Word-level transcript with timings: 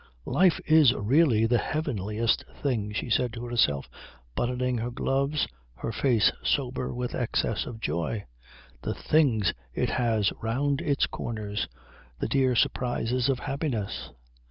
"Life 0.25 0.59
is 0.65 0.93
really 0.95 1.45
the 1.45 1.59
heavenliest 1.59 2.43
thing," 2.63 2.91
she 2.91 3.07
said 3.07 3.31
to 3.33 3.45
herself, 3.45 3.87
buttoning 4.33 4.79
her 4.79 4.89
gloves, 4.89 5.47
her 5.75 5.91
face 5.91 6.31
sober 6.43 6.91
with 6.91 7.13
excess 7.13 7.67
of 7.67 7.79
joy. 7.79 8.25
"The 8.81 8.95
things 8.95 9.53
it 9.75 9.91
has 9.91 10.33
round 10.41 10.81
its 10.81 11.05
corners! 11.05 11.67
The 12.17 12.27
dear 12.27 12.55
surprises 12.55 13.29
of 13.29 13.37
happiness." 13.37 14.09